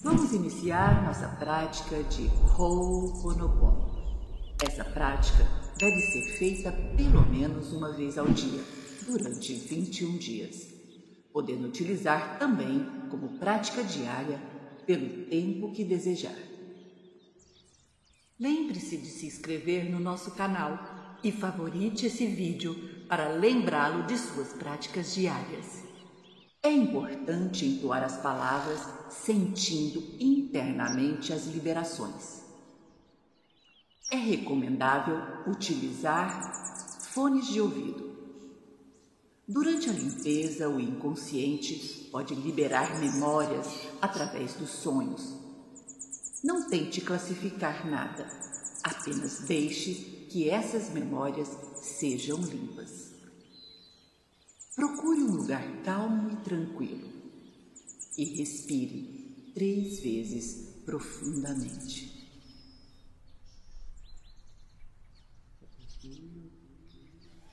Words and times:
Vamos 0.00 0.32
iniciar 0.32 1.04
nossa 1.04 1.26
prática 1.26 2.04
de 2.04 2.30
Ho'oponopono. 2.56 3.90
Essa 4.64 4.84
prática 4.84 5.44
deve 5.76 6.00
ser 6.00 6.38
feita 6.38 6.70
pelo 6.96 7.28
menos 7.28 7.72
uma 7.72 7.92
vez 7.92 8.16
ao 8.16 8.28
dia, 8.28 8.62
durante 9.04 9.52
21 9.54 10.16
dias, 10.18 10.68
podendo 11.32 11.66
utilizar 11.66 12.38
também 12.38 12.86
como 13.10 13.40
prática 13.40 13.82
diária 13.82 14.40
pelo 14.86 15.24
tempo 15.26 15.72
que 15.72 15.82
desejar. 15.84 16.38
Lembre-se 18.38 18.98
de 18.98 19.08
se 19.08 19.26
inscrever 19.26 19.90
no 19.90 19.98
nosso 19.98 20.30
canal 20.30 21.18
e 21.24 21.32
favorite 21.32 22.06
esse 22.06 22.24
vídeo 22.24 23.04
para 23.08 23.30
lembrá-lo 23.30 24.06
de 24.06 24.16
suas 24.16 24.52
práticas 24.52 25.12
diárias. 25.12 25.77
É 26.68 26.70
importante 26.70 27.64
entoar 27.64 28.04
as 28.04 28.18
palavras 28.18 28.78
sentindo 29.08 30.04
internamente 30.20 31.32
as 31.32 31.46
liberações. 31.46 32.42
É 34.10 34.16
recomendável 34.16 35.16
utilizar 35.46 36.52
fones 37.04 37.46
de 37.46 37.58
ouvido. 37.58 38.14
Durante 39.48 39.88
a 39.88 39.94
limpeza, 39.94 40.68
o 40.68 40.78
inconsciente 40.78 42.06
pode 42.12 42.34
liberar 42.34 43.00
memórias 43.00 43.66
através 44.02 44.52
dos 44.52 44.68
sonhos. 44.68 45.38
Não 46.44 46.68
tente 46.68 47.00
classificar 47.00 47.88
nada, 47.88 48.28
apenas 48.84 49.38
deixe 49.46 49.94
que 50.28 50.50
essas 50.50 50.90
memórias 50.90 51.48
sejam 51.76 52.36
limpas. 52.42 53.07
Procure 54.78 55.20
um 55.24 55.32
lugar 55.32 55.82
calmo 55.82 56.30
e 56.30 56.36
tranquilo 56.36 57.10
e 58.16 58.24
respire 58.36 59.50
três 59.52 59.98
vezes 59.98 60.84
profundamente. 60.84 62.16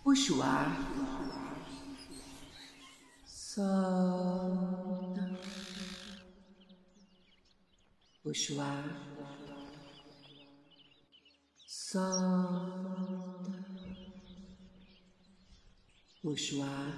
Puxe 0.03 0.33
o 0.33 0.43
ar, 0.43 0.69
solta, 3.25 3.79
puxe 8.21 8.53
o 8.53 8.61
ar, 8.61 8.85
solta. 11.65 13.24
Puxa 16.25 16.55
o 16.55 16.63
ar. 16.63 16.97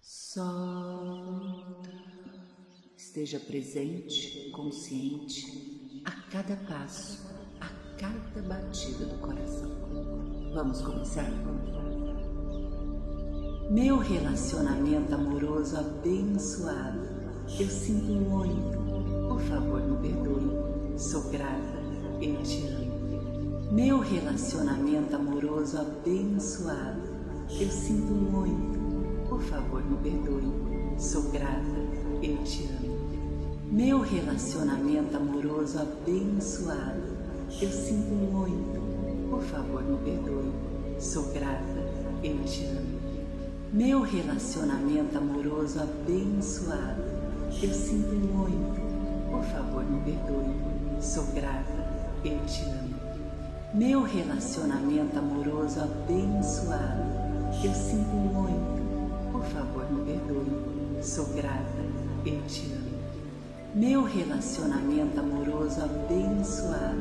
Solta. 0.00 1.90
Esteja 2.96 3.40
presente, 3.40 4.48
consciente 4.52 6.00
a 6.04 6.12
cada 6.30 6.54
passo, 6.68 7.26
a 7.60 7.66
cada 7.98 8.42
batida 8.42 9.06
do 9.06 9.18
coração. 9.18 9.72
Vamos 10.54 10.80
começar? 10.82 11.28
Meu 13.68 13.98
relacionamento 13.98 15.12
amoroso 15.12 15.78
abençoado, 15.78 17.08
eu 17.58 17.68
sinto 17.68 18.12
muito. 18.12 18.78
Por 19.28 19.40
favor, 19.40 19.82
me 19.82 20.08
perdoe. 20.08 20.96
Sou 20.96 21.28
grata, 21.28 21.80
eu 22.22 22.40
te 22.44 22.68
amo. 22.68 22.89
Meu 23.70 24.00
relacionamento 24.00 25.14
amoroso 25.14 25.78
abençoado, 25.78 27.02
eu 27.52 27.68
sinto 27.68 28.12
muito. 28.12 29.28
Por 29.28 29.40
favor, 29.42 29.80
me 29.84 29.96
perdoe. 29.98 30.98
Sou 30.98 31.30
grata, 31.30 31.78
eu 32.20 32.36
te 32.42 32.64
amo. 32.64 32.98
Meu 33.70 34.00
relacionamento 34.00 35.16
amoroso 35.16 35.78
abençoado, 35.78 37.16
eu 37.62 37.70
sinto 37.70 38.12
muito. 38.12 39.30
Por 39.30 39.42
favor, 39.44 39.84
me 39.84 39.98
perdoe. 39.98 40.52
Sou 40.98 41.32
grata, 41.32 41.86
eu 42.24 42.42
te 42.44 42.64
amo. 42.64 43.00
Meu 43.72 44.02
relacionamento 44.02 45.16
amoroso 45.16 45.78
abençoado, 45.80 47.04
eu 47.62 47.72
sinto 47.72 48.16
muito. 48.16 48.80
Por 49.30 49.44
favor, 49.44 49.84
me 49.84 50.00
perdoe. 50.00 51.00
Sou 51.00 51.24
grata, 51.26 51.86
eu 52.24 52.44
te 52.46 52.62
amo. 52.64 52.89
Meu 53.72 54.02
relacionamento 54.02 55.16
amoroso 55.16 55.78
abençoado, 55.80 57.04
eu 57.62 57.72
sinto 57.72 58.10
muito. 58.16 59.30
Por 59.30 59.44
favor, 59.44 59.88
me 59.92 60.04
perdoe. 60.06 61.00
Sou 61.00 61.26
grata, 61.26 61.80
eu 62.26 62.42
te 62.48 62.64
amo. 62.72 62.90
Meu 63.72 64.02
relacionamento 64.02 65.20
amoroso 65.20 65.82
abençoado, 65.82 66.98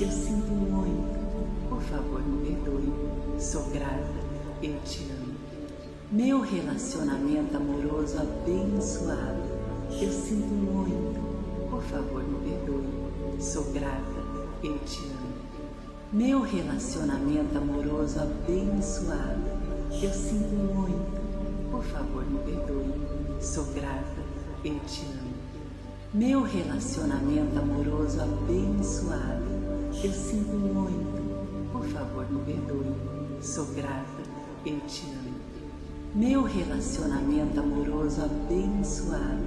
eu 0.00 0.08
sinto 0.08 0.52
muito. 0.52 1.68
Por 1.68 1.82
favor, 1.82 2.22
me 2.22 2.54
perdoe. 2.54 3.40
Sou 3.40 3.64
grata, 3.70 4.20
eu 4.62 4.80
te 4.84 5.10
amo. 5.10 5.34
Meu 6.12 6.40
relacionamento 6.40 7.56
amoroso 7.56 8.16
abençoado, 8.20 9.42
eu 10.00 10.12
sinto 10.12 10.54
muito. 10.54 11.68
Por 11.68 11.82
favor, 11.82 12.22
me 12.22 12.48
perdoe. 12.48 13.42
Sou 13.42 13.64
grata, 13.72 14.22
eu 14.62 14.78
te 14.84 15.00
amo. 15.00 15.25
Meu 16.16 16.40
relacionamento 16.40 17.58
amoroso 17.58 18.18
abençoado, 18.18 19.42
eu 20.02 20.10
sinto 20.10 20.48
muito. 20.48 21.70
Por 21.70 21.84
favor, 21.84 22.24
me 22.24 22.38
perdoe. 22.38 23.38
Sou 23.38 23.66
grata, 23.74 24.22
eu 24.64 24.80
te 24.86 25.02
amo. 25.04 25.34
Meu 26.14 26.42
relacionamento 26.42 27.58
amoroso 27.58 28.18
abençoado, 28.22 29.44
eu 30.02 30.10
sinto 30.10 30.56
muito. 30.56 31.70
Por 31.70 31.84
favor, 31.84 32.26
me 32.32 32.42
perdoe. 32.46 32.96
Sou 33.42 33.66
grata, 33.74 34.22
eu 34.64 34.80
te 34.86 35.04
amo. 35.10 35.34
Meu 36.14 36.44
relacionamento 36.44 37.60
amoroso 37.60 38.22
abençoado, 38.22 39.44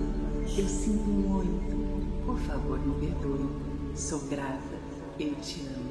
eu 0.55 0.67
sinto 0.67 1.09
muito. 1.09 2.23
Por 2.27 2.37
favor, 2.41 2.77
me 2.77 2.93
perdoe. 3.07 3.49
Sou 3.95 4.19
grata, 4.19 4.77
eu 5.19 5.33
te 5.41 5.61
amo. 5.61 5.88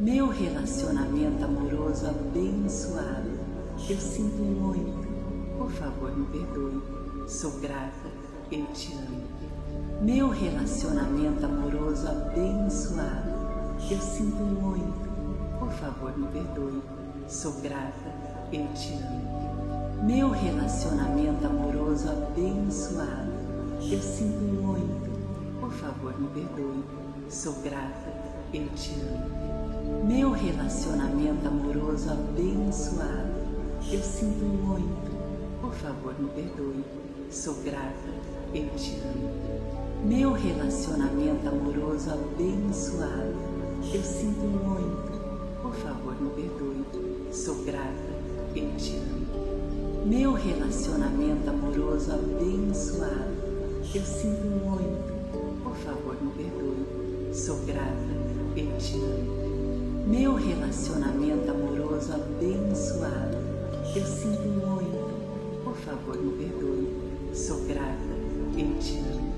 Meu 0.00 0.28
relacionamento 0.30 1.44
amoroso 1.44 2.06
abençoado, 2.06 3.38
eu 3.86 3.98
sinto 3.98 4.42
muito. 4.42 5.06
Por 5.58 5.70
favor, 5.72 6.16
me 6.16 6.24
perdoe. 6.28 6.82
Sou 7.28 7.50
grata, 7.60 8.08
eu 8.50 8.64
te 8.68 8.94
amo. 8.94 9.20
Meu 10.00 10.30
relacionamento 10.30 11.44
amoroso 11.44 12.08
abençoado, 12.08 13.28
eu 13.90 13.98
sinto 14.00 14.42
muito. 14.42 15.58
Por 15.58 15.70
favor, 15.70 16.16
me 16.16 16.28
perdoe. 16.28 16.82
Sou 17.28 17.52
grata, 17.60 18.10
eu 18.50 18.66
te 18.72 18.94
amo. 18.94 20.02
Meu 20.06 20.30
relacionamento 20.30 21.46
amoroso 21.46 22.08
abençoado, 22.08 23.32
eu 23.82 24.00
sinto 24.00 24.40
muito. 24.40 25.60
Por 25.60 25.72
favor, 25.72 26.18
me 26.18 26.28
perdoe. 26.28 26.84
Sou 27.28 27.52
grata, 27.60 28.14
eu 28.54 28.66
te 28.70 28.94
amo. 28.94 29.59
Meu 30.06 30.30
relacionamento 30.30 31.46
amoroso 31.46 32.10
abençoado, 32.10 33.34
eu 33.90 34.00
sinto 34.00 34.44
muito. 34.44 35.10
Por 35.60 35.74
favor, 35.74 36.14
me 36.18 36.28
perdoe. 36.30 36.84
Sou 37.30 37.54
grata, 37.64 38.10
eu 38.54 38.68
te 38.76 38.94
amo. 39.02 39.30
Meu 40.04 40.32
relacionamento 40.32 41.48
amoroso 41.48 42.10
abençoado, 42.10 43.34
eu 43.92 44.02
sinto 44.02 44.40
muito. 44.40 45.60
Por 45.60 45.74
favor, 45.74 46.14
me 46.20 46.30
perdoe. 46.30 46.84
Sou 47.32 47.56
grata, 47.64 48.10
eu 48.54 48.76
te 48.76 48.96
amo. 48.96 50.06
Meu 50.06 50.32
relacionamento 50.32 51.50
amoroso 51.50 52.12
abençoado, 52.12 53.36
eu 53.94 54.02
sinto 54.02 54.46
muito. 54.64 55.62
Por 55.62 55.76
favor, 55.76 56.16
me 56.22 56.30
perdoe. 56.30 57.34
Sou 57.34 57.56
grata, 57.66 57.90
eu 58.56 58.78
te 58.78 58.94
amo. 58.94 59.49
Meu 60.10 60.34
relacionamento 60.34 61.48
amoroso 61.52 62.12
abençoado, 62.12 63.36
eu 63.94 64.04
sinto 64.04 64.42
muito. 64.42 65.62
Por 65.62 65.76
favor, 65.76 66.16
me 66.20 66.32
perdoe. 66.32 66.88
Sou 67.32 67.60
grata, 67.60 67.94
eu 68.58 68.76
te 68.80 68.98
amo. 68.98 69.32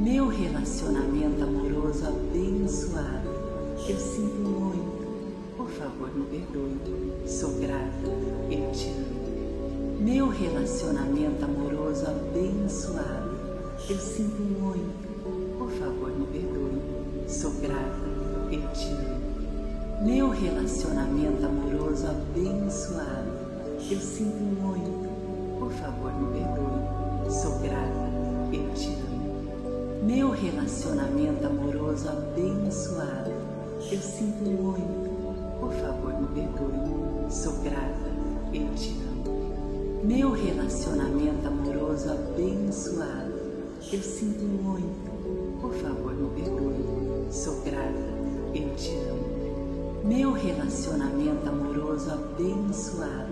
Meu 0.00 0.26
relacionamento 0.26 1.44
amoroso 1.44 2.04
abençoado, 2.04 3.28
eu 3.88 3.96
sinto 3.96 4.42
muito. 4.42 5.56
Por 5.56 5.70
favor, 5.70 6.10
me 6.12 6.24
perdoe. 6.24 7.28
Sou 7.28 7.52
grata, 7.60 8.08
eu 8.50 8.72
te 8.72 8.88
amo. 8.88 10.00
Meu 10.00 10.28
relacionamento 10.30 11.44
amoroso 11.44 12.06
abençoado, 12.08 13.30
eu 13.88 13.98
sinto 13.98 14.42
muito. 14.42 15.56
Por 15.56 15.70
favor, 15.70 16.10
me 16.10 16.26
perdoe. 16.26 16.82
Sou 17.28 17.52
grata, 17.52 18.08
eu 18.50 18.72
te 18.72 18.88
amo. 18.88 19.21
Meu 20.04 20.30
relacionamento 20.30 21.46
amoroso 21.46 22.08
abençoado, 22.08 23.30
eu 23.88 24.00
sinto 24.00 24.42
muito. 24.42 25.08
Por 25.60 25.70
favor, 25.70 26.12
me 26.12 26.40
perdoe. 26.40 27.30
Sou 27.30 27.56
grata, 27.60 28.10
eu 28.52 28.74
te 28.74 28.88
amo. 28.88 30.02
Meu 30.04 30.30
relacionamento 30.30 31.46
amoroso 31.46 32.08
abençoado, 32.08 33.30
eu 33.92 34.00
sinto 34.00 34.42
muito, 34.42 35.60
por 35.60 35.72
favor 35.72 36.20
me 36.20 36.26
perdoe. 36.34 37.30
Sou 37.30 37.52
grata, 37.62 38.10
eu 38.52 38.74
te 38.74 38.90
amo. 39.08 40.02
Meu 40.02 40.32
relacionamento 40.32 41.46
amoroso 41.46 42.10
abençoado, 42.10 43.34
eu 43.92 44.02
sinto 44.02 44.42
muito, 44.42 45.60
por 45.60 45.72
favor 45.74 46.12
me 46.12 46.28
perdoe. 46.30 47.32
Sou 47.32 47.60
grata, 47.60 48.12
eu 48.52 48.74
te 48.74 48.90
amo. 49.08 49.31
Meu 50.04 50.32
relacionamento 50.32 51.48
amoroso 51.48 52.10
abençoado, 52.10 53.30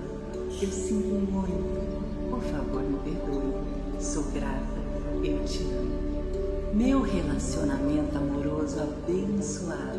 eu 0.62 0.70
sinto 0.70 1.32
muito, 1.32 2.30
por 2.30 2.40
favor 2.42 2.80
me 2.80 2.96
perdoe. 2.98 4.00
Sou 4.00 4.22
grata, 4.32 4.78
eu 5.24 5.44
te 5.44 5.64
amo. 5.64 6.72
Meu 6.72 7.02
relacionamento 7.02 8.16
amoroso 8.16 8.76
abençoado, 8.82 9.98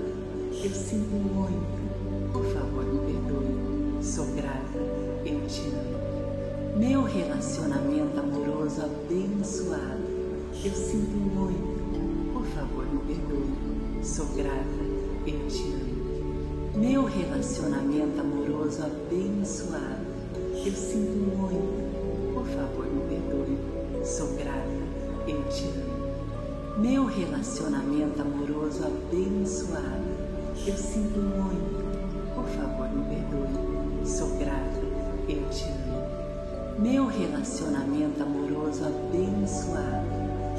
eu 0.64 0.70
sinto 0.70 1.12
muito, 1.12 2.32
por 2.32 2.46
favor 2.46 2.86
me 2.86 3.00
perdoe. 3.00 4.02
Sou 4.02 4.28
grata, 4.28 4.80
eu 5.26 5.46
te 5.48 5.68
amo. 5.68 6.80
Meu 6.80 7.04
relacionamento 7.04 8.18
amoroso 8.18 8.82
abençoado, 8.82 10.08
eu 10.64 10.72
sinto 10.74 11.18
muito, 11.18 12.32
por 12.32 12.46
favor 12.46 12.86
me 12.86 13.14
perdoe. 13.14 14.06
Sou 14.06 14.26
grata, 14.28 14.86
eu 15.28 15.48
te 15.50 15.64
amo. 15.64 15.91
Meu 16.76 17.04
relacionamento 17.04 18.22
amoroso 18.22 18.82
abençoado, 18.84 20.06
eu 20.66 20.72
sinto 20.72 21.18
muito, 21.18 22.34
por 22.34 22.46
favor 22.48 22.86
me 22.86 23.02
perdoe. 23.10 24.06
Sou 24.06 24.28
grata, 24.36 24.70
eu 25.28 25.44
te 25.50 25.66
amo. 25.66 26.82
Meu 26.82 27.06
relacionamento 27.06 28.22
amoroso 28.22 28.86
abençoado, 28.86 30.12
eu 30.66 30.78
sinto 30.78 31.20
muito, 31.20 32.34
por 32.34 32.46
favor 32.46 32.90
me 32.90 33.04
perdoe. 33.04 34.08
Sou 34.08 34.30
grata, 34.38 34.82
eu 35.28 35.50
te 35.50 35.66
amo. 35.66 36.80
Meu 36.80 37.06
relacionamento 37.06 38.24
amoroso 38.24 38.86
abençoado, 38.86 40.08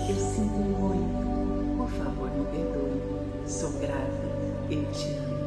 eu 0.08 0.16
sinto 0.16 0.58
muito, 0.58 1.76
por 1.78 1.88
favor 1.88 2.30
me 2.30 2.44
perdoe. 2.44 3.00
Sou 3.46 3.70
grata, 3.80 4.28
eu 4.70 4.84
te 4.92 5.08
amo. 5.14 5.41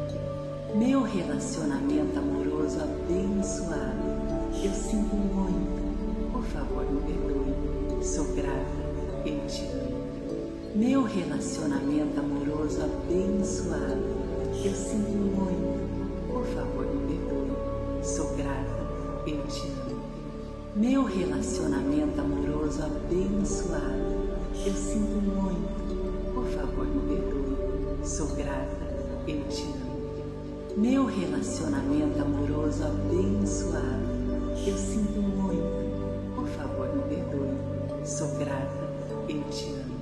Meu 0.78 1.02
relacionamento 1.04 2.18
amoroso 2.18 2.78
abençoado, 2.82 3.96
eu 4.62 4.74
sinto 4.74 5.16
muito, 5.16 6.30
por 6.30 6.44
favor 6.44 6.84
me 6.84 7.00
perdoe. 7.00 8.04
Sou 8.04 8.26
grata, 8.34 8.60
eu 9.24 9.46
te 9.46 9.62
amo. 9.62 9.96
Meu 10.74 11.02
relacionamento 11.02 12.20
amoroso 12.20 12.82
abençoado, 12.82 14.04
eu 14.62 14.74
sinto 14.74 15.16
muito, 15.16 16.26
por 16.30 16.44
favor 16.44 16.84
me 16.84 17.06
perdoe. 17.06 18.04
Sou 18.04 18.36
grata, 18.36 19.22
eu 19.26 19.42
te 19.46 19.66
amo. 19.68 20.02
Meu 20.76 21.04
relacionamento 21.04 22.20
amoroso 22.20 22.82
abençoado, 22.82 24.28
eu 24.66 24.74
sinto 24.74 25.22
muito, 25.22 26.34
por 26.34 26.44
favor 26.48 26.86
me 26.86 27.16
perdoe. 27.16 28.06
Sou 28.06 28.26
grata, 28.36 28.76
eu 29.26 29.42
te 29.48 29.62
amo. 29.62 29.85
Meu 30.76 31.06
relacionamento 31.06 32.20
amoroso 32.20 32.84
abençoado, 32.84 34.10
eu 34.66 34.76
sinto 34.76 35.22
muito, 35.22 36.34
por 36.34 36.46
favor 36.48 36.94
me 36.94 37.02
perdoe. 37.04 38.06
Sou 38.06 38.28
grata, 38.36 38.86
eu 39.26 39.42
te 39.44 39.70
amo. 39.70 39.96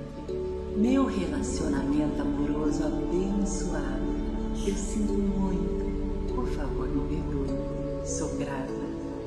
Meu 0.75 1.05
relacionamento 1.05 2.21
amoroso 2.21 2.83
abençoado, 2.83 4.03
eu 4.67 4.75
sinto 4.75 5.13
muito, 5.13 6.33
por 6.35 6.45
favor 6.47 6.89
me 6.89 7.07
perdoe. 7.07 8.05
Sou 8.05 8.35
grata, 8.35 8.73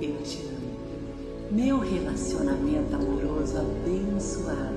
eu 0.03 0.23
te 0.23 0.43
amo. 0.43 1.51
Meu 1.51 1.79
relacionamento 1.79 2.95
amoroso 2.95 3.57
abençoado, 3.57 4.77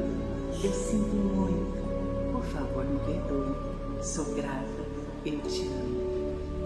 eu 0.64 0.72
sinto 0.72 1.16
muito, 1.18 2.32
por 2.32 2.44
favor 2.46 2.86
me 2.86 2.98
perdoe. 3.00 3.56
Sou 4.02 4.24
grata, 4.34 4.86
eu 5.26 5.38
te 5.42 5.64
amo. 5.64 6.01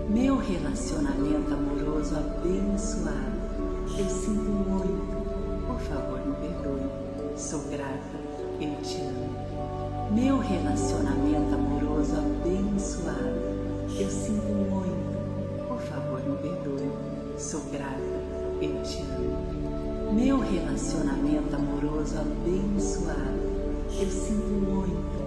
Meu 0.07 0.37
relacionamento 0.37 1.51
amoroso 1.51 2.15
abençoado, 2.15 3.35
eu 3.97 4.07
sinto 4.07 4.51
muito, 4.51 5.65
por 5.65 5.79
favor 5.79 6.19
me 6.19 6.35
perdoe. 6.35 6.89
Sou 7.35 7.61
grata, 7.71 8.17
eu 8.61 8.81
te 8.83 9.01
amo. 9.01 10.13
Meu 10.13 10.37
relacionamento 10.37 11.55
amoroso 11.55 12.17
abençoado, 12.17 13.55
eu 13.99 14.09
sinto 14.09 14.45
muito, 14.45 15.67
por 15.67 15.81
favor 15.81 16.21
me 16.23 16.37
perdoe. 16.37 16.91
Sou 17.39 17.61
grata, 17.71 17.99
eu 18.61 18.83
te 18.83 19.01
amo. 19.01 20.13
Meu 20.13 20.39
relacionamento 20.39 21.55
amoroso 21.55 22.19
abençoado, 22.19 23.41
eu 23.99 24.09
sinto 24.09 24.47
muito, 24.47 25.24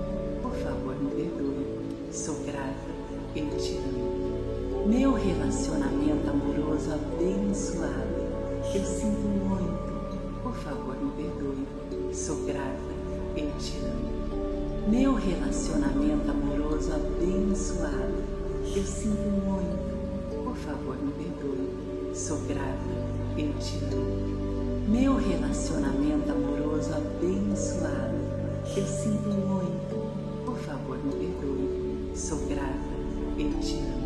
relacionamento 5.28 6.30
amoroso 6.30 6.90
abençoado, 6.90 8.16
eu 8.74 8.82
sinto 8.82 9.28
muito, 9.28 10.42
por 10.42 10.54
favor 10.54 10.96
me 10.96 11.10
perdoe. 11.12 12.14
Sou 12.14 12.44
grata, 12.46 12.78
eu 13.36 13.50
te 13.58 13.76
amo. 13.84 14.88
Meu 14.88 15.14
relacionamento 15.14 16.30
amoroso 16.30 16.92
abençoado, 16.94 18.24
eu 18.74 18.82
sinto 18.82 19.28
muito, 19.44 20.44
por 20.44 20.56
favor 20.56 20.96
me 20.96 21.12
perdoe. 21.12 22.14
Sou 22.14 22.38
grata, 22.48 22.88
eu 23.36 23.52
te 23.58 23.84
amo. 23.92 24.88
Meu 24.88 25.16
relacionamento 25.16 26.32
amoroso 26.32 26.90
abençoado, 26.94 28.16
eu 28.74 28.86
sinto 28.86 29.28
muito, 29.28 30.44
por 30.46 30.56
favor 30.56 30.96
me 31.04 31.12
perdoe. 31.12 32.16
Sou 32.16 32.38
grata, 32.46 32.96
eu 33.38 33.50
te 33.60 33.76
amo. 33.76 33.97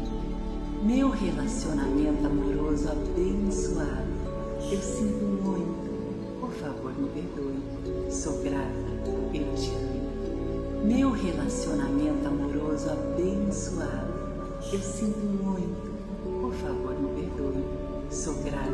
Meu 0.83 1.11
relacionamento 1.11 2.27
amoroso 2.27 2.89
abençoado, 2.91 4.11
eu 4.69 4.81
sinto 4.81 5.25
muito, 5.25 6.41
por 6.41 6.51
favor 6.51 6.93
me 6.99 7.09
perdoe. 7.11 8.11
Sou 8.11 8.43
grata, 8.43 8.67
eu 9.33 9.55
te 9.55 9.71
amo. 9.71 10.85
Meu 10.85 11.13
relacionamento 11.13 12.27
amoroso 12.27 12.91
abençoado, 12.91 14.13
eu 14.73 14.81
sinto 14.81 15.21
muito, 15.21 15.93
por 16.41 16.53
favor 16.55 16.99
me 16.99 17.09
perdoe. 17.15 17.65
Sou 18.11 18.35
grata, 18.43 18.69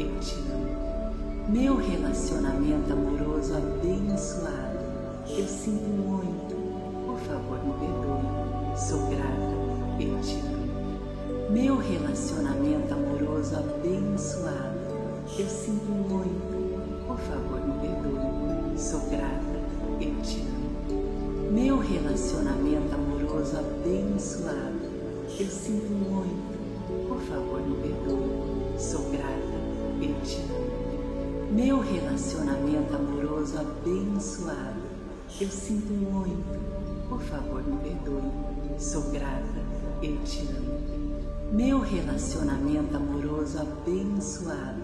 eu 0.00 0.18
te 0.18 0.34
amo. 0.50 1.48
Meu 1.48 1.76
relacionamento 1.76 2.92
amoroso 2.92 3.54
abençoado, 3.54 4.80
eu 5.28 5.46
sinto 5.46 5.88
muito, 5.88 6.56
por 7.06 7.20
favor 7.20 7.64
me 7.64 7.72
perdoe. 7.78 8.76
Sou 8.76 8.98
grata, 9.06 10.02
eu 10.02 10.20
te 10.20 10.40
amo. 10.44 10.55
Meu 11.50 11.78
relacionamento 11.78 12.92
amoroso 12.92 13.54
abençoado, 13.54 14.80
eu 15.38 15.48
sinto 15.48 15.84
muito, 15.84 17.06
por 17.06 17.16
favor 17.18 17.60
me 17.64 17.72
perdoe. 17.80 18.76
Sou 18.76 19.00
grata, 19.08 19.60
eu 20.00 20.22
te 20.22 20.40
amo. 20.40 21.52
Meu 21.52 21.78
relacionamento 21.78 22.92
amoroso 22.92 23.58
abençoado, 23.58 24.90
eu 25.38 25.46
sinto 25.46 25.88
muito, 25.92 27.08
por 27.08 27.20
favor 27.20 27.60
me 27.60 27.76
perdoe. 27.76 28.80
Sou 28.80 29.08
grata, 29.12 29.56
eu 30.02 30.20
te 30.24 30.38
amo. 30.50 31.52
Meu 31.52 31.78
relacionamento 31.78 32.92
amoroso 32.92 33.56
abençoado, 33.60 34.82
eu 35.40 35.48
sinto 35.48 35.92
muito, 35.92 37.08
por 37.08 37.20
favor 37.20 37.62
me 37.62 37.76
perdoe. 37.76 38.80
Sou 38.80 39.02
grata, 39.12 39.62
eu 40.02 40.18
te 40.24 40.40
amo. 40.40 40.95
Meu 41.52 41.78
relacionamento 41.78 42.96
amoroso 42.96 43.60
abençoado, 43.60 44.82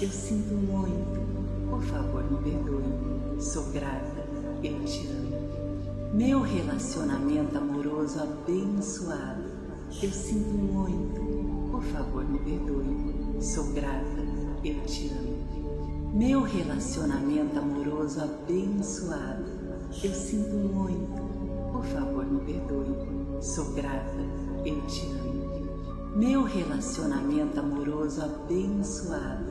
eu 0.00 0.08
sinto 0.08 0.54
muito, 0.54 1.20
por 1.68 1.82
favor 1.82 2.22
me 2.30 2.38
perdoe. 2.38 3.40
Sou 3.40 3.64
grata, 3.72 4.24
eu 4.62 4.84
te 4.84 5.08
amo. 5.08 6.14
Meu 6.14 6.42
relacionamento 6.42 7.58
amoroso 7.58 8.20
abençoado, 8.22 9.42
eu 10.00 10.10
sinto 10.10 10.50
muito, 10.50 11.70
por 11.72 11.82
favor 11.82 12.24
me 12.24 12.38
perdoe. 12.38 13.42
Sou 13.42 13.72
grata, 13.72 14.22
eu 14.64 14.80
te 14.86 15.08
amo. 15.08 16.14
Meu 16.14 16.42
relacionamento 16.42 17.58
amoroso 17.58 18.22
abençoado, 18.22 19.44
eu 20.04 20.14
sinto 20.14 20.54
muito, 20.54 21.72
por 21.72 21.84
favor 21.84 22.24
me 22.24 22.40
perdoe. 22.40 23.42
Sou 23.42 23.72
grata, 23.72 24.22
eu 24.64 24.80
te 24.86 25.04
amo. 25.06 25.45
Meu 26.16 26.44
relacionamento 26.44 27.60
amoroso 27.60 28.22
abençoado, 28.24 29.44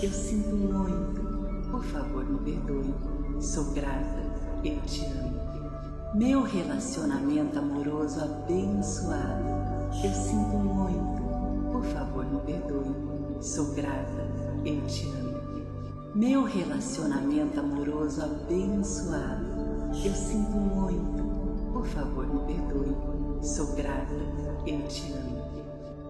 eu 0.00 0.12
sinto 0.12 0.54
muito, 0.54 1.68
por 1.72 1.82
favor 1.82 2.24
me 2.24 2.38
perdoe. 2.38 2.94
sou 3.40 3.64
grata, 3.72 4.22
eu 4.62 4.80
te 4.82 5.04
amo. 5.06 6.14
Meu 6.14 6.44
relacionamento 6.44 7.58
amoroso 7.58 8.20
abençoado, 8.22 9.42
eu 10.04 10.14
sinto 10.14 10.56
muito, 10.56 11.72
por 11.72 11.84
favor 11.86 12.24
me 12.24 12.38
perdoe, 12.42 13.42
sou 13.42 13.74
grata, 13.74 14.24
eu 14.64 14.86
te 14.86 15.08
amo. 15.08 16.14
Meu 16.14 16.44
relacionamento 16.44 17.58
amoroso 17.58 18.22
abençoado, 18.22 19.46
eu 20.04 20.14
sinto 20.14 20.52
muito, 20.52 21.72
por 21.72 21.84
favor 21.86 22.24
me 22.24 22.38
perdoe, 22.46 22.96
sou 23.42 23.74
grata, 23.74 24.14
eu 24.64 24.80
te 24.86 25.12
amo. 25.12 25.43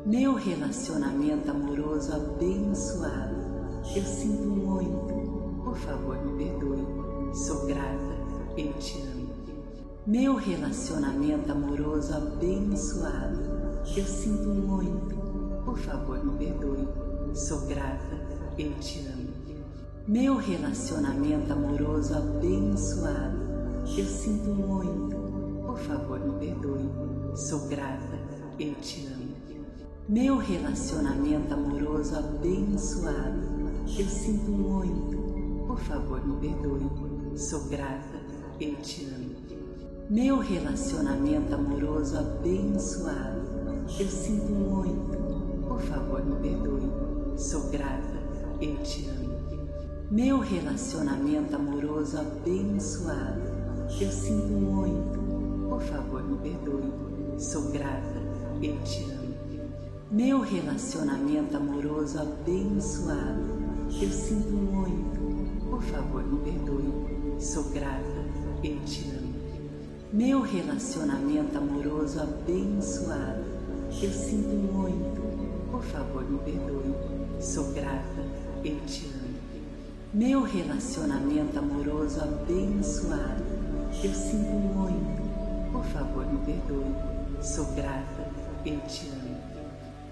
Meu 0.07 0.35
relacionamento 0.35 1.51
amoroso 1.51 2.13
abençoado, 2.13 3.37
eu 3.97 4.03
sinto 4.03 4.43
muito, 4.43 5.63
por 5.65 5.75
favor 5.77 6.23
me 6.23 6.45
perdoe, 6.45 7.35
sou 7.35 7.65
grata, 7.65 8.15
eu 8.55 8.71
te 8.75 9.01
amo. 9.01 9.31
Meu 10.07 10.37
relacionamento 10.37 11.51
amoroso 11.51 12.15
abençoado, 12.15 13.41
eu 13.97 14.05
sinto 14.05 14.51
muito, 14.51 15.63
por 15.65 15.79
favor 15.79 16.23
me 16.23 16.37
perdoe, 16.37 16.87
sou 17.35 17.63
grata, 17.63 18.21
eu 18.59 18.75
te 18.75 19.07
amo. 19.07 19.33
Meu 20.07 20.37
relacionamento 20.37 21.51
amoroso 21.51 22.15
abençoado, 22.15 23.39
eu 23.97 24.05
sinto 24.05 24.51
muito, 24.51 25.17
por 25.65 25.79
favor 25.79 26.21
me 26.21 26.39
perdoe, 26.39 26.91
sou 27.35 27.67
grata, 27.69 28.19
eu 28.59 28.75
te 28.75 29.07
amo. 29.07 29.24
Meu 30.07 30.37
relacionamento 30.37 31.55
amoroso 31.55 32.15
abençoado, 32.19 33.41
eu 33.99 34.07
sinto 34.07 34.51
muito, 34.51 35.17
por 35.67 35.79
favor 35.79 36.23
me 36.27 36.37
perdoe, 36.47 37.39
sou 37.39 37.65
grata, 37.71 38.21
eu 38.61 38.77
te 38.83 39.07
amo. 39.07 39.35
Meu 40.11 40.41
relacionamento 40.41 41.55
amoroso 41.55 42.19
abençoado, 42.19 43.41
eu 43.99 44.07
sinto 44.07 44.53
muito, 44.53 45.67
por 45.67 45.81
favor 45.81 46.23
me 46.23 46.37
perdoe, 46.37 47.39
sou 47.39 47.71
grata, 47.71 48.23
eu 48.61 48.77
te 48.83 49.09
amo. 49.09 49.35
Meu 50.11 50.39
relacionamento 50.39 51.57
amoroso 51.57 52.19
abençoado, 52.19 53.41
eu 53.99 54.11
sinto 54.11 54.53
muito, 54.53 55.19
por 55.67 55.81
favor 55.81 56.23
me 56.23 56.37
perdoe, 56.37 56.93
sou 57.39 57.71
grata, 57.71 58.21
eu 58.61 58.79
te 58.83 59.03
amo. 59.05 59.24
Meu 60.15 60.43
relacionamento 60.43 61.57
amoroso 61.57 62.21
abençoado, 62.21 63.43
eu 64.01 64.09
sinto 64.09 64.53
muito, 64.53 65.69
por 65.69 65.83
favor 65.83 66.25
me 66.25 66.39
perdoe, 66.39 67.41
sou 67.41 67.65
grata, 67.65 68.25
eu 68.63 68.79
te 68.85 69.11
amo. 69.11 69.35
Meu 70.13 70.41
relacionamento 70.41 71.59
amoroso 71.59 72.21
abençoado, 72.21 73.45
eu 74.01 74.13
sinto 74.13 74.55
muito, 74.73 75.21
por 75.73 75.83
favor 75.83 76.23
me 76.31 76.39
perdoe, 76.39 76.95
sou 77.41 77.73
grata, 77.73 78.23
eu 78.65 78.79
te 78.87 79.07
amo. 79.07 79.35
Meu 80.15 80.45
relacionamento 80.45 81.59
amoroso 81.59 82.21
abençoado, 82.21 83.43
eu 84.01 84.15
sinto 84.15 84.53
muito, 84.53 85.73
por 85.73 85.85
favor 85.87 86.25
me 86.25 86.39
perdoe, 86.47 87.43
sou 87.43 87.65
grata, 87.75 88.31
eu 88.65 88.79
te 88.83 89.09
amo. 89.09 89.34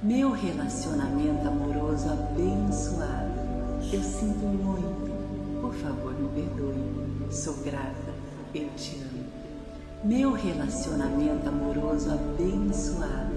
Meu 0.02 0.32
relacionamento 0.32 1.46
amoroso 1.46 2.08
abençoado, 2.08 3.38
eu 3.92 4.02
sinto 4.02 4.44
muito, 4.44 5.60
por 5.60 5.72
favor 5.74 6.12
me 6.12 6.28
perdoe, 6.30 7.32
sou 7.32 7.54
grata, 7.58 8.12
eu 8.52 8.68
te 8.70 8.96
amo. 8.96 9.24
Meu 10.02 10.32
relacionamento 10.32 11.48
amoroso 11.48 12.10
abençoado, 12.10 13.32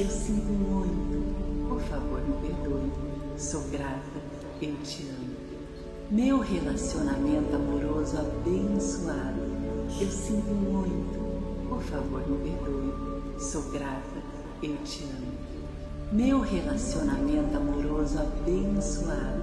eu 0.00 0.06
sinto 0.06 0.50
muito, 0.50 1.68
por 1.68 1.82
favor 1.82 2.22
me 2.22 2.40
perdoe, 2.40 2.90
sou 3.36 3.60
grata, 3.64 4.18
eu 4.62 4.74
te 4.76 5.02
amo. 5.10 5.36
Meu 6.10 6.40
relacionamento 6.40 7.54
amoroso 7.54 8.16
abençoado, 8.16 9.42
eu 10.00 10.08
sinto 10.08 10.54
muito, 10.54 11.68
por 11.68 11.82
favor 11.82 12.26
me 12.26 12.38
perdoe, 12.38 13.38
sou 13.38 13.60
grata, 13.70 14.22
eu 14.62 14.74
te 14.84 15.04
amo. 15.04 15.57
Meu 16.10 16.40
relacionamento 16.40 17.54
amoroso 17.54 18.18
abençoado, 18.18 19.42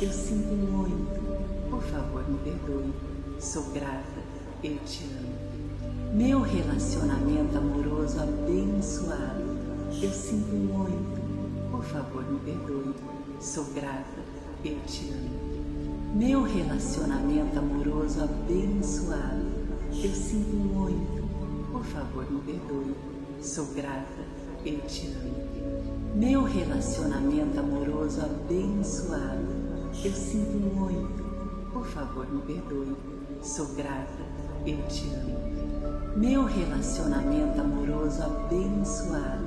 eu 0.00 0.10
sinto 0.10 0.54
muito, 0.54 1.68
por 1.68 1.82
favor 1.82 2.26
me 2.26 2.38
perdoe, 2.38 2.94
sou 3.38 3.64
grata, 3.74 4.22
eu 4.64 4.78
te 4.86 5.04
amo. 5.04 6.14
Meu 6.14 6.40
relacionamento 6.40 7.58
amoroso 7.58 8.20
abençoado, 8.20 9.58
eu 10.02 10.10
sinto 10.10 10.54
muito, 10.56 11.70
por 11.70 11.84
favor 11.84 12.24
me 12.24 12.38
perdoe, 12.38 12.94
sou 13.38 13.64
grata, 13.74 14.22
eu 14.64 14.78
te 14.86 15.10
amo. 15.10 16.14
Meu 16.16 16.42
relacionamento 16.42 17.58
amoroso 17.58 18.24
abençoado, 18.24 19.44
eu 19.92 20.14
sinto 20.14 20.56
muito, 20.56 21.70
por 21.70 21.84
favor 21.84 22.30
me 22.30 22.40
perdoe, 22.40 22.94
sou 23.42 23.66
grata, 23.74 24.24
eu 24.64 24.80
te 24.86 25.08
amo. 25.08 25.97
Meu 26.18 26.42
relacionamento 26.42 27.60
amoroso 27.60 28.20
abençoado, 28.20 29.54
eu 30.04 30.12
sinto 30.12 30.58
muito, 30.74 31.22
por 31.72 31.86
favor 31.86 32.28
me 32.28 32.42
perdoe, 32.42 32.96
sou 33.40 33.66
grata, 33.76 34.24
eu 34.66 34.78
te 34.88 35.14
amo. 35.14 36.16
Meu 36.16 36.44
relacionamento 36.44 37.60
amoroso 37.60 38.20
abençoado, 38.20 39.46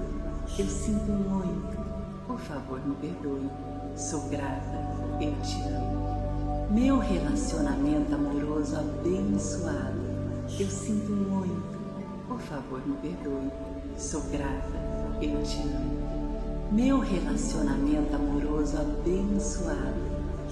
eu 0.58 0.66
sinto 0.66 1.12
muito, 1.12 1.78
por 2.26 2.40
favor 2.40 2.80
me 2.88 2.96
perdoe, 2.96 3.50
sou 3.98 4.30
grata, 4.30 4.80
eu 5.20 5.34
te 5.42 5.62
amo. 5.64 6.72
Meu 6.72 7.00
relacionamento 7.00 8.16
amoroso 8.16 8.78
abençoado, 8.78 10.00
eu 10.58 10.70
sinto 10.70 11.12
muito, 11.12 11.78
por 12.30 12.40
favor 12.40 12.82
me 12.88 12.96
perdoe, 12.96 13.52
sou 13.98 14.22
grata, 14.32 14.80
eu 15.22 15.44
te 15.44 15.60
amo. 15.64 16.01
Meu 16.72 17.00
relacionamento 17.00 18.16
amoroso 18.16 18.78
abençoado, 18.78 20.00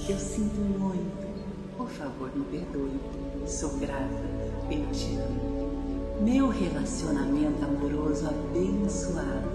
eu 0.10 0.20
sinto 0.20 0.60
muito, 0.60 1.78
por 1.78 1.88
favor 1.88 2.30
me 2.36 2.44
perdoe, 2.44 3.00
sou 3.48 3.70
grata, 3.78 4.26
eu 4.70 4.86
te 4.92 5.16
amo. 5.16 6.20
Meu 6.22 6.50
relacionamento 6.50 7.64
amoroso 7.64 8.28
abençoado, 8.28 9.48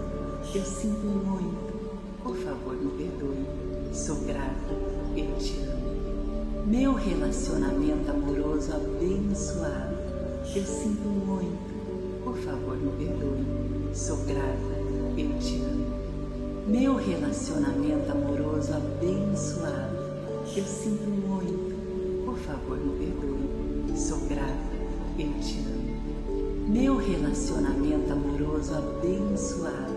eu 0.54 0.64
sinto 0.64 1.04
muito, 1.04 2.22
por 2.22 2.34
favor 2.34 2.74
me 2.76 2.90
perdoe, 2.92 3.94
sou 3.94 4.16
grata, 4.24 4.72
eu 5.14 5.36
te 5.36 5.58
amo. 5.68 6.64
Meu 6.66 6.94
relacionamento 6.94 8.10
amoroso 8.10 8.72
abençoado, 8.72 9.96
eu 10.56 10.64
sinto 10.64 11.08
muito, 11.10 12.24
por 12.24 12.38
favor 12.38 12.74
me 12.78 12.90
perdoe, 12.92 13.94
sou 13.94 14.16
grata, 14.24 14.74
eu 15.18 15.38
te 15.38 15.56
amo. 15.60 15.93
Meu 16.66 16.96
relacionamento 16.96 18.10
amoroso 18.10 18.72
abençoado, 18.72 19.98
eu 20.56 20.64
sinto 20.64 21.10
muito, 21.10 22.24
por 22.24 22.38
favor 22.38 22.78
me 22.78 22.96
perdoe, 22.96 23.98
sou 23.98 24.18
grata, 24.20 24.48
eu 25.18 25.28
te 25.42 25.58
amo. 25.58 26.72
Meu 26.72 26.96
relacionamento 26.96 28.10
amoroso 28.10 28.76
abençoado, 28.76 29.92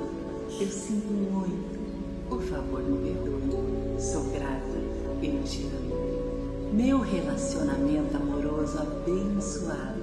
eu 0.60 0.68
sinto 0.68 1.08
muito, 1.08 2.28
por 2.28 2.42
favor 2.42 2.84
me 2.84 3.14
perdoe, 3.14 4.02
sou 4.02 4.26
grata, 4.26 4.78
eu 5.24 5.44
te 5.44 5.64
amo. 5.68 6.74
Meu 6.74 7.00
relacionamento 7.00 8.18
amoroso 8.18 8.78
abençoado, 8.80 10.02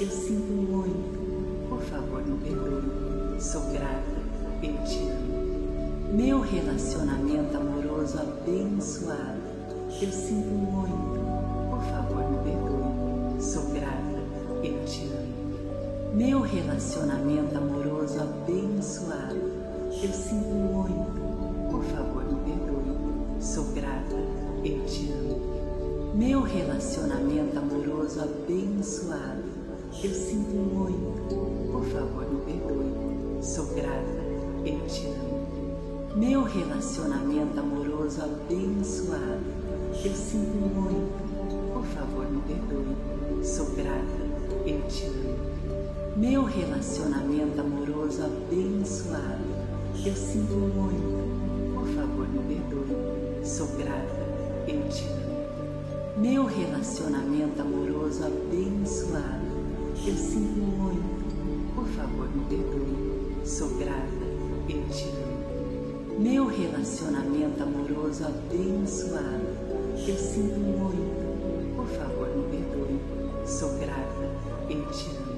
eu 0.00 0.08
sinto 0.08 0.52
muito, 0.52 1.68
por 1.68 1.80
favor 1.80 2.24
me 2.24 2.38
perdoe, 2.38 3.40
sou 3.40 3.62
grata, 3.72 4.22
eu 4.62 4.84
te 4.84 4.98
amo. 5.10 5.45
Meu 6.12 6.40
relacionamento 6.40 7.56
amoroso 7.56 8.18
abençoado, 8.18 9.40
eu 10.00 10.12
sinto 10.12 10.48
muito, 10.48 11.18
por 11.68 11.82
favor 11.82 12.30
me 12.30 12.38
perdoe, 12.44 13.42
sou 13.42 13.64
grata, 13.72 14.22
eu 14.62 14.84
te 14.84 15.02
amo. 15.02 16.14
Meu 16.14 16.40
relacionamento 16.42 17.58
amoroso 17.58 18.20
abençoado, 18.20 19.34
eu 20.00 20.12
sinto 20.12 20.54
muito, 20.54 21.70
por 21.72 21.82
favor 21.84 22.24
me 22.24 22.54
perdoe, 22.54 23.42
sou 23.42 23.64
grata, 23.72 24.16
eu 24.64 24.86
te 24.86 25.10
amo. 25.10 26.14
Meu 26.14 26.40
relacionamento 26.40 27.58
amoroso 27.58 28.20
abençoado, 28.20 29.42
eu 30.04 30.14
sinto 30.14 30.54
muito, 30.54 31.34
por 31.72 31.84
favor 31.84 32.32
me 32.32 32.40
perdoe, 32.42 33.42
sou 33.42 33.66
grata, 33.74 34.24
eu 34.64 34.86
te 34.86 35.06
amo. 35.08 35.55
Meu 36.16 36.44
relacionamento 36.44 37.60
amoroso 37.60 38.22
abençoado, 38.22 39.44
eu 40.02 40.14
sinto 40.14 40.56
muito, 40.56 41.74
por 41.74 41.84
favor, 41.84 42.26
me 42.30 42.40
perdoe. 42.40 43.44
Sou 43.44 43.66
grata, 43.72 44.24
eu 44.64 44.80
te 44.88 45.04
amo. 45.08 46.16
Meu 46.16 46.44
relacionamento 46.44 47.60
amoroso 47.60 48.22
abençoado, 48.24 49.44
eu 50.06 50.14
sinto 50.16 50.54
muito. 50.54 51.74
Por 51.74 51.86
favor, 51.88 52.26
me 52.26 52.38
perdoe. 52.48 53.46
Sou 53.46 53.66
grata, 53.76 54.26
eu 54.66 54.88
te 54.88 55.04
amo. 55.08 56.16
Meu 56.16 56.46
relacionamento 56.46 57.60
amoroso 57.60 58.24
abençoado, 58.24 59.44
eu 60.06 60.16
sinto 60.16 60.60
muito. 60.60 61.74
Por 61.74 61.86
favor, 61.88 62.26
me 62.34 62.42
perdoe. 62.46 63.46
Sou 63.46 63.68
grata, 63.76 64.24
eu 64.66 64.82
te 64.88 65.10
amo. 65.10 65.35
Meu 66.18 66.46
relacionamento 66.46 67.62
amoroso 67.62 68.24
abençoado, 68.24 69.46
eu 70.08 70.16
sinto 70.16 70.58
muito. 70.58 71.76
Por 71.76 71.86
favor, 71.88 72.28
me 72.34 72.42
perdoe. 72.56 72.98
Sou 73.46 73.68
grata, 73.78 74.30
eu 74.70 74.86
te 74.86 75.10
amo. 75.10 75.36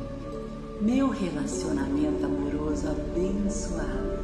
Meu 0.81 1.11
relacionamento 1.11 2.25
amoroso 2.25 2.87
abençoado, 2.91 4.21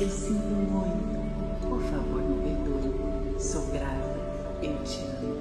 eu 0.00 0.08
sinto 0.08 0.54
muito. 0.72 1.68
Por 1.68 1.82
favor, 1.82 2.22
me 2.22 2.42
perdoe. 2.42 3.38
Sou 3.38 3.66
grata, 3.66 4.16
eu 4.62 4.82
te 4.84 5.00
amo. 5.02 5.36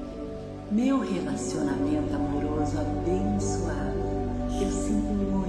Meu 0.70 1.00
relacionamento 1.00 2.14
amoroso 2.14 2.78
abençoado, 2.78 3.98
eu 4.62 4.70
sinto 4.70 5.14
muito. 5.14 5.47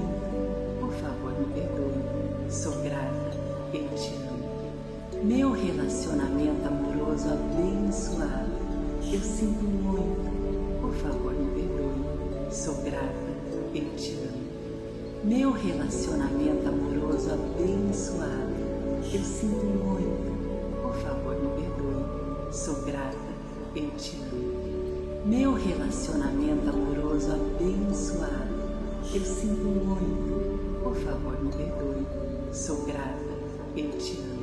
Meu 5.22 5.50
relacionamento 5.50 6.68
amoroso 6.68 7.28
abençoado, 7.28 8.52
eu 9.12 9.20
sinto 9.20 9.64
muito. 9.64 10.80
Por 10.80 10.94
favor, 10.94 11.32
me 11.32 11.50
perdoe. 11.60 12.52
Sou 12.52 12.74
grata, 12.82 13.08
eu 13.74 13.96
te 13.96 14.12
amo. 14.12 14.38
Meu 15.24 15.50
relacionamento 15.50 16.68
amoroso 16.68 17.32
abençoado, 17.32 18.54
eu 19.12 19.20
sinto 19.20 19.64
muito. 19.66 20.82
Por 20.82 20.94
favor, 20.94 21.34
me 21.34 21.62
perdoe. 21.62 22.52
Sou 22.52 22.76
grata, 22.84 23.18
eu 23.74 23.90
te 23.96 24.16
amo. 24.32 25.26
Meu 25.26 25.52
relacionamento 25.54 26.70
amoroso 26.70 27.32
abençoado, 27.32 28.54
eu 29.12 29.20
sinto 29.20 29.64
muito. 29.64 30.80
Por 30.80 30.94
favor, 30.94 31.42
me 31.42 31.50
perdoe. 31.50 32.06
Sou 32.52 32.84
grata, 32.84 33.18
eu 33.76 33.90
te 33.98 34.20
amo. 34.20 34.37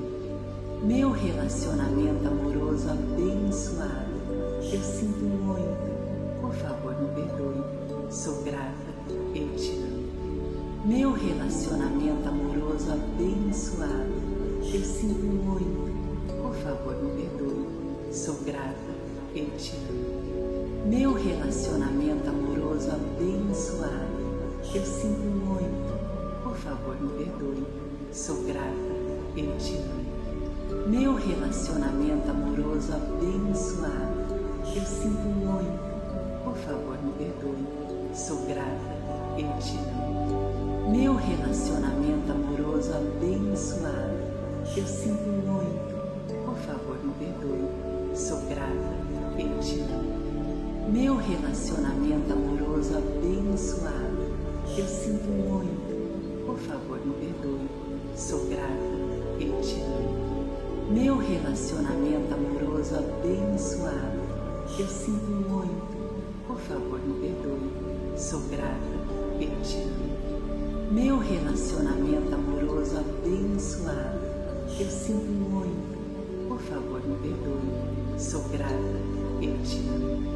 Meu 0.85 1.09
relacionamento 1.09 2.27
amoroso 2.27 2.91
abençoado, 2.91 4.13
eu 4.71 4.79
sinto 4.83 5.25
muito. 5.25 6.39
Por 6.39 6.53
favor, 6.53 6.95
me 7.01 7.07
perdoe. 7.15 8.11
Sou 8.11 8.43
grata, 8.43 8.93
eu 9.33 9.55
te 9.55 9.71
amo. 9.71 10.85
Meu 10.85 11.11
relacionamento 11.11 12.29
amoroso 12.29 12.91
abençoado, 12.91 14.13
eu 14.71 14.81
sinto 14.81 15.25
muito. 15.25 15.91
Por 16.39 16.53
favor, 16.53 16.95
me 17.01 17.19
perdoe. 17.19 18.13
Sou 18.13 18.35
grata, 18.45 18.93
eu 19.33 19.57
te 19.57 19.73
amo. 19.89 20.85
Meu 20.87 21.13
relacionamento 21.13 22.29
amoroso 22.29 22.91
abençoado, 22.91 24.05
eu 24.71 24.85
sinto 24.85 25.19
muito. 25.19 26.43
Por 26.43 26.55
favor, 26.55 26.95
me 27.01 27.09
perdoe. 27.09 27.65
Sou 28.11 28.43
grata, 28.43 28.69
eu 29.35 29.57
te 29.57 29.77
amo. 29.77 30.04
Meu 30.85 31.15
relacionamento 31.15 32.29
amoroso 32.29 32.93
abençoado, 32.93 34.21
eu 34.67 34.83
sinto 34.83 35.27
muito. 35.27 36.43
Por 36.43 36.55
favor, 36.57 36.95
me 37.03 37.11
perdoe. 37.13 37.65
Sou 38.13 38.45
grata, 38.45 38.95
eu 39.35 39.59
te 39.59 39.77
amo. 39.79 40.91
Meu 40.91 41.15
relacionamento 41.15 42.31
amoroso 42.31 42.93
abençoado, 42.93 44.13
eu 44.77 44.85
sinto 44.85 45.27
muito. 45.27 46.45
Por 46.45 46.57
favor, 46.57 46.99
me 47.03 47.13
perdoe. 47.13 48.15
Sou 48.15 48.41
grata, 48.41 48.93
eu 49.39 49.59
te 49.61 49.79
amo. 49.79 50.91
Meu 50.93 51.15
relacionamento 51.17 52.31
amoroso 52.31 52.95
abençoado, 52.95 54.35
eu 54.77 54.85
sinto 54.85 55.27
muito. 55.31 56.45
Por 56.45 56.59
favor, 56.59 56.99
me 57.03 57.13
perdoe. 57.15 57.67
Sou 58.15 58.45
grata, 58.45 59.39
eu 59.39 59.59
te 59.61 59.81
amo. 59.81 60.34
Meu 60.89 61.17
relacionamento 61.17 62.31
amoroso 62.31 62.95
abençoado, 62.95 64.19
eu 64.77 64.87
sinto 64.87 65.31
muito. 65.31 66.45
Por 66.45 66.59
favor, 66.59 66.99
me 66.99 67.21
perdoe. 67.21 67.71
Sou 68.15 68.39
grata, 68.51 68.75
amo. 69.41 70.91
Meu 70.91 71.17
relacionamento 71.17 72.35
amoroso 72.35 72.97
abençoado, 72.99 74.19
eu 74.79 74.87
sinto 74.87 75.25
muito. 75.25 76.47
Por 76.47 76.59
favor, 76.59 77.01
me 77.03 77.15
perdoe. 77.17 78.19
Sou 78.19 78.43
grata, 78.43 78.75
amo. 78.75 80.35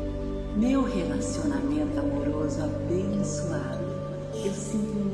Meu 0.58 0.84
relacionamento 0.84 2.00
amoroso 2.00 2.64
abençoado, 2.64 3.86
eu 4.34 4.52
sinto 4.52 4.94
muito. 4.94 5.09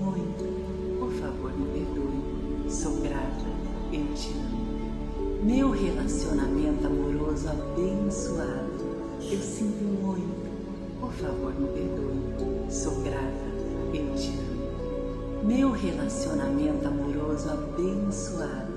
Meu 5.45 5.69
relacionamento 5.69 6.88
amoroso 6.88 7.47
abençoado, 7.47 8.81
eu 9.21 9.39
sinto 9.39 9.84
muito. 9.84 10.99
Por 10.99 11.13
favor, 11.13 11.53
me 11.53 11.67
perdoe. 11.67 12.71
Sou 12.71 12.95
grata, 13.03 13.45
eu 13.93 14.15
te 14.15 14.29
amo. 14.39 15.43
Meu 15.43 15.71
relacionamento 15.71 16.88
amoroso 16.88 17.47
abençoado, 17.51 18.73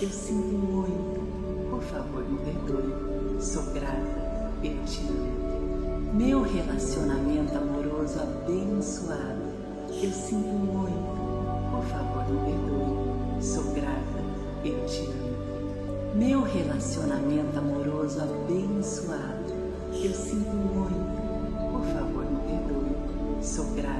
eu 0.00 0.08
sinto 0.08 0.56
muito. 0.56 1.68
Por 1.68 1.82
favor, 1.82 2.22
me 2.22 2.38
perdoe. 2.38 3.42
Sou 3.42 3.64
grata, 3.72 4.52
eu 4.62 4.84
te 4.84 5.00
amo. 5.08 6.14
Meu 6.14 6.42
relacionamento 6.42 7.58
amoroso 7.58 8.20
abençoado, 8.20 9.42
eu 10.00 10.12
sinto 10.12 10.46
muito. 10.46 11.72
Por 11.72 11.84
favor, 11.86 12.24
me 12.28 12.38
perdoe. 12.38 13.42
Sou 13.42 13.64
grata, 13.72 14.22
eu 14.64 14.86
te 14.86 15.10
amo. 15.10 15.23
Meu 16.14 16.42
relacionamento 16.42 17.58
amoroso 17.58 18.20
abençoado, 18.20 19.52
eu 19.92 20.14
sinto 20.14 20.54
muito. 20.54 20.94
Por 21.72 21.84
favor, 21.92 22.24
me 22.24 22.38
perdoe. 22.46 23.42
Sou 23.42 23.64
grata, 23.74 23.98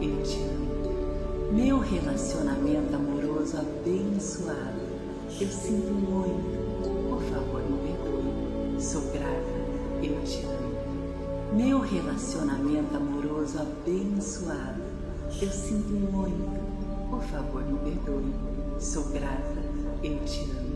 eu 0.00 0.22
te 0.22 0.38
amo. 0.44 1.52
Meu 1.52 1.80
relacionamento 1.80 2.94
amoroso 2.94 3.56
abençoado, 3.56 4.80
eu 5.40 5.48
sinto 5.48 5.92
muito. 5.92 7.10
Por 7.10 7.22
favor, 7.24 7.62
me 7.68 7.78
perdoe. 7.78 8.80
Sou 8.80 9.02
grata, 9.10 10.04
eu 10.04 10.22
te 10.22 10.44
amo. 10.44 11.56
Meu 11.56 11.80
relacionamento 11.80 12.96
amoroso 12.96 13.58
abençoado, 13.58 14.82
eu 15.42 15.50
sinto 15.50 15.90
muito. 16.12 17.10
Por 17.10 17.22
favor, 17.24 17.64
me 17.64 17.76
perdoe. 17.80 18.32
Sou 18.78 19.02
grata, 19.06 19.60
eu 20.04 20.16
te 20.24 20.42
amo. 20.42 20.69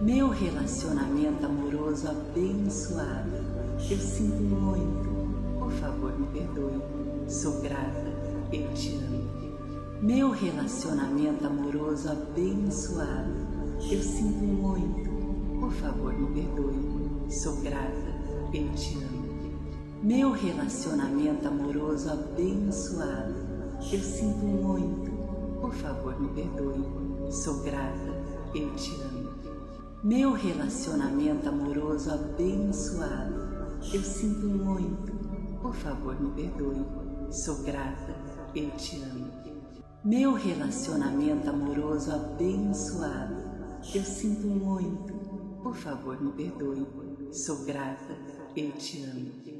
Meu 0.00 0.28
relacionamento 0.28 1.44
amoroso 1.44 2.08
abençoado, 2.08 3.32
eu 3.90 3.98
sinto 3.98 4.40
muito. 4.40 5.58
Por 5.58 5.72
favor, 5.72 6.16
me 6.16 6.24
perdoe. 6.28 6.80
Sou 7.26 7.60
grata, 7.60 8.06
eu 8.52 8.72
te 8.74 8.94
amo. 8.94 9.28
Meu 10.00 10.30
relacionamento 10.30 11.44
amoroso 11.44 12.10
abençoado, 12.12 13.34
eu 13.90 14.00
sinto 14.00 14.44
muito. 14.44 15.58
Por 15.58 15.72
favor, 15.72 16.12
me 16.12 16.42
perdoe. 16.42 17.28
Sou 17.28 17.56
grata, 17.56 18.14
eu 18.54 18.72
te 18.74 18.94
amo. 18.98 19.28
Meu 20.00 20.30
relacionamento 20.30 21.48
amoroso 21.48 22.08
abençoado, 22.08 23.34
eu 23.92 24.00
sinto 24.00 24.44
muito. 24.46 25.10
Por 25.60 25.74
favor, 25.74 26.20
me 26.20 26.28
perdoe. 26.28 27.32
Sou 27.32 27.64
grata, 27.64 28.14
eu 28.54 28.72
te 28.76 28.94
amo. 29.02 29.27
Meu 30.04 30.32
relacionamento 30.32 31.48
amoroso 31.48 32.12
abençoado, 32.12 33.80
eu 33.92 34.00
sinto 34.00 34.46
muito. 34.46 35.12
Por 35.60 35.74
favor, 35.74 36.20
me 36.20 36.30
perdoe. 36.30 36.86
Sou 37.32 37.64
grata, 37.64 38.14
eu 38.54 38.70
te 38.76 39.02
amo. 39.02 39.28
Meu 40.04 40.34
relacionamento 40.34 41.50
amoroso 41.50 42.12
abençoado, 42.12 43.42
eu 43.92 44.04
sinto 44.04 44.46
muito. 44.46 45.12
Por 45.64 45.74
favor, 45.74 46.22
me 46.22 46.30
perdoe. 46.30 46.86
Sou 47.32 47.64
grata, 47.64 48.16
eu 48.54 48.70
te 48.70 49.02
amo. 49.02 49.57